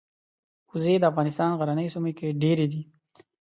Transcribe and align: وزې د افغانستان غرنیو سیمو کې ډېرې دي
وزې 0.71 0.95
د 0.99 1.03
افغانستان 1.11 1.49
غرنیو 1.59 1.93
سیمو 1.93 2.11
کې 2.17 2.27
ډېرې 2.41 2.65
دي 2.71 2.81